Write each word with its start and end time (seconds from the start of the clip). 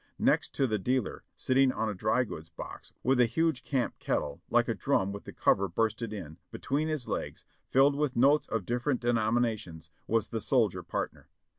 Next 0.17 0.51
to 0.55 0.65
the 0.65 0.79
dealer, 0.79 1.23
sit 1.35 1.53
ting 1.53 1.71
on 1.71 1.87
a 1.87 1.93
drygoods 1.93 2.49
box, 2.49 2.91
with 3.03 3.19
a 3.21 3.27
huge 3.27 3.63
camp 3.63 3.99
kettle, 3.99 4.41
like 4.49 4.67
a 4.67 4.73
drum 4.73 5.11
with 5.11 5.25
the 5.25 5.31
cover 5.31 5.67
bursted 5.67 6.11
in, 6.11 6.39
between 6.49 6.87
his 6.87 7.07
legs, 7.07 7.45
filled 7.69 7.93
with 7.95 8.15
notes 8.15 8.47
of 8.47 8.65
different 8.65 8.99
denominations, 9.01 9.91
was 10.07 10.29
the 10.29 10.41
soldier 10.41 10.81
partner. 10.81 11.29